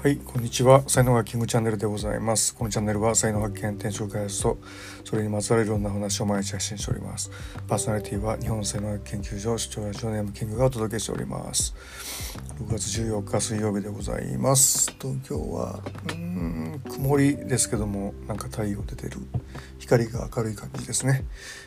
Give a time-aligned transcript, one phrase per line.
[0.00, 0.88] はい、こんにちは。
[0.88, 2.54] 才能がキングチャンネルでございます。
[2.54, 4.56] このチャンネルは才能発見、転職開発と
[5.04, 7.32] それにまつわるいろんな話を毎日発信しております。
[7.66, 11.74] パーソナリティは日本才能学研究所主張ラジオネームキングがお届けしております。
[12.60, 14.94] 6月14日水曜日でございます。
[15.00, 19.16] 東京はうーん曇りですけどもなんか太陽出てる
[19.80, 21.24] 光が明るい感じですね。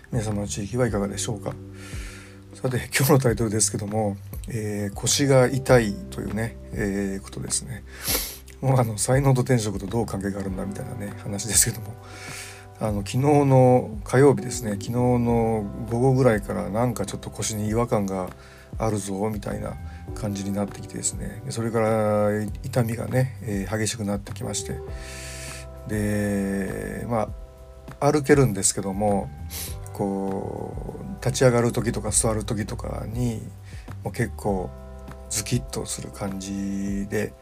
[0.09, 1.53] 皆様の地域はいかがでしょうか。
[2.53, 7.83] さて今日のタイトルですけども、えー腰が痛いというね、えーことですね。
[8.61, 11.93] もうあの才能と転職とどう関係があるんだみたいなね話ですけども。
[12.79, 14.71] あの昨日の火曜日ですね。
[14.71, 18.31] 昨日の午後ぐらいからなんかちょっと腰に違和感が
[18.79, 19.75] あるぞみたいな
[20.15, 21.43] 感じになってきてですね。
[21.49, 24.79] それから痛みがね、えー激しくなってきまして。
[25.87, 27.29] でま
[27.99, 29.29] あ歩けるんですけども
[29.93, 33.41] こう立ち上がる時とか座る時とかに
[34.03, 34.71] もう結構
[35.29, 37.33] ズキッとする感じで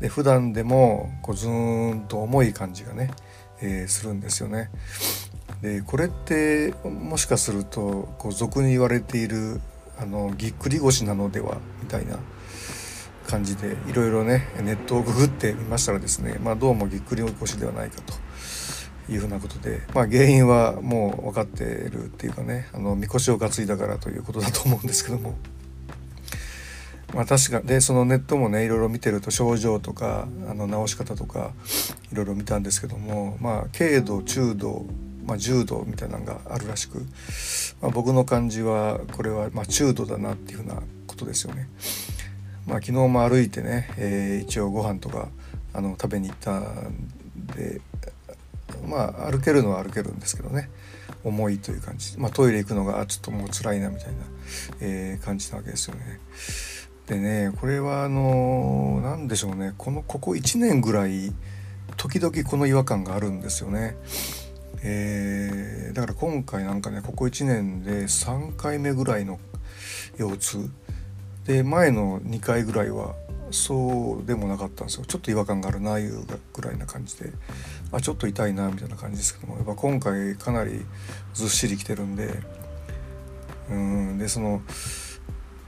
[0.00, 3.10] で普段でもこうズーンと重い感じがね、
[3.60, 4.70] えーするんですよね。
[5.62, 9.60] でこれってもしかするとこう俗に言われている
[9.98, 12.18] あのぎっくり腰なのではみたいな
[13.28, 25.36] 感じでいろいろねネットをググってみましたらですね、まあ、どうもぎっくり腰ではないかというふうなことで、まあ、原因はもう分かっているっていうかねあのみこしを担いだからということだと思うんですけども。
[27.14, 31.52] まあ確かでそのネットもねいろいろ見てると症状とかあの治し方とか
[32.10, 34.86] いろいろ見たんですけどもまあ軽度中度、
[35.26, 36.98] まあ、重度みたいなのがあるらしく、
[37.80, 41.68] まあ、僕の感じはこれはまあ中度だなっていうふうなことですよね。
[42.66, 45.28] まあ、昨日も歩いてね、えー一応ご飯とか
[45.74, 47.08] あの食べに行ったん
[47.56, 47.80] で
[48.86, 50.70] まあ歩けるのは歩けるんですけどね
[51.24, 54.12] 重いという感じ、まあ、トイレ行くのがちょっともう辛いなみたいな、
[54.80, 56.20] えー感じなわけですよね。
[57.06, 61.32] でねこれはあの何でしょうねこのここ1年ぐらい
[61.96, 63.96] 時々この違和感があるんですよね。
[64.84, 69.38] えーだから今回なんかねここ1年で3回目ぐらいの
[70.18, 70.70] 腰痛。
[71.44, 73.14] で前の2回ぐらいは
[73.50, 75.04] そうでもなかったんですよ。
[75.04, 76.24] ちょっと違和感があるないう
[76.54, 77.30] ぐらいな感じで。
[77.92, 80.80] あちょっと痛いなみたいな感じですけどもやっぱ今回かなり
[81.34, 82.40] ずっしりきてるんで
[83.70, 84.62] うんでその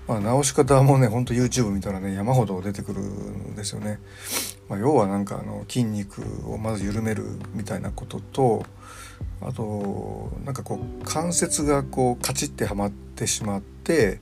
[0.07, 3.99] まあ、直し方もねほんと YouTube 見たらね山ほど出てくるんですよね。
[4.69, 8.65] まあ、要はなんかあの筋肉をまず緩めるみたいなことと
[9.41, 14.21] あとなんかこう関節がこうカチッてはまってしまって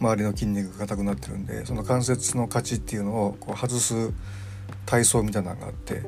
[0.00, 4.12] 周りの筋肉が硬くなってるんでその関節のカチっていうのをこう外す
[4.86, 6.02] 体操みたいなのがあって、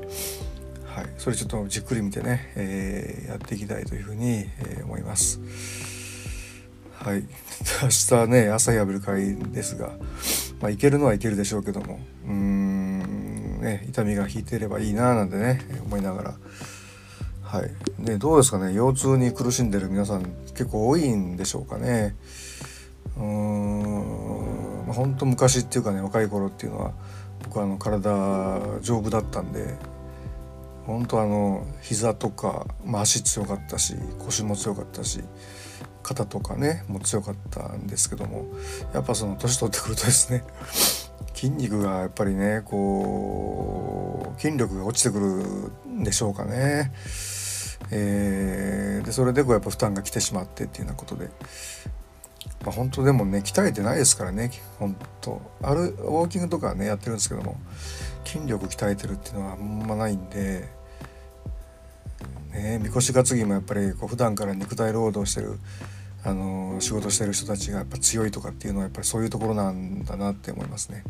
[0.87, 5.94] はい、それちょっとじっくり見てね、えーやっていきたいというふうに、えー思います。
[6.97, 7.25] はい、
[7.83, 9.91] 明日ね朝日浴びる会ですが、
[10.61, 11.99] まあ、いけるのはいけるでしょうけども。
[12.27, 16.35] うーん、ね、痛みが引いてればいいななんてね思いながら、
[17.43, 17.71] はい。
[17.99, 22.15] ね、どうですかね腰痛に苦しんでる皆さん結構多いんでしょうかね。
[23.17, 26.93] うーんまあ、ほんと昔っていうかね若い頃っていうのは
[27.45, 29.75] 僕はあの体丈夫だったんで
[30.87, 35.23] 本当あの膝とか、まあ、足強かったし腰も強かったし
[36.05, 38.45] 肩とかねもう強かったんですけども
[38.93, 40.45] やっぱその年取ってくるとですね
[41.35, 45.27] 筋肉がやっぱりねこう筋力が落ちてくる
[45.91, 46.93] んでしょうかね。
[47.91, 51.31] えーでそれでこうやっぱ負担が来てしまってっていうようなことで。
[52.63, 57.57] まあ、本当でもね鍛えてないですからね本当あるウォーキングとかねやってるんですけども
[58.25, 60.69] 筋力鍛えてるっていうのはあんまないんで
[62.55, 65.59] ねみこし担ぎもやっぱりこう普段から肉体労働してる
[66.25, 71.05] あの仕事してる人たちがやっぱ強いとかっていうのはやっぱりそういうところなんだなって思いますね。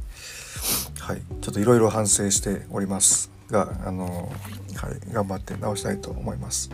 [0.99, 4.33] はい、ちょっといろいろ反省しておりますがあの、
[4.75, 6.71] はい、頑張って直したいと思います。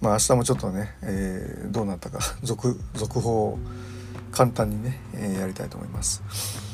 [0.00, 3.58] まあ明日もちょっとね、えーどうなったか続続報を
[4.32, 6.67] 簡単にね、えーやりたいと思います。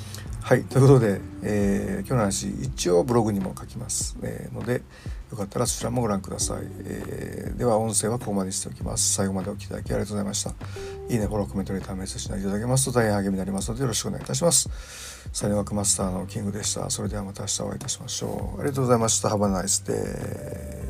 [0.45, 4.83] はいということで、えー今日の話一応ブログにも書きます、えーので
[5.31, 9.15] よかったらそちらもご覧ください、えーでは音声はここまでしておきます。
[9.15, 10.51] 最後までお聞きいただきありがとうございました。
[11.09, 14.69] いいねフォローコメントレターメッセージなどいただけますと大変励みになりますのでよろしくお願いいたします。
[15.33, 16.91] サイネワークマスターのキングでした。
[16.91, 18.61] それではまた明日お会いいたしましょう。
[18.61, 19.31] ありがとうございました。
[19.31, 20.84] Have a nice day